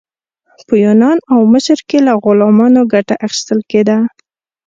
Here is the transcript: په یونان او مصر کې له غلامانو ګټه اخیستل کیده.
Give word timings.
په 0.67 0.73
یونان 0.85 1.17
او 1.33 1.39
مصر 1.53 1.79
کې 1.89 1.97
له 2.07 2.13
غلامانو 2.23 2.81
ګټه 2.93 3.15
اخیستل 3.25 3.59
کیده. 3.71 3.97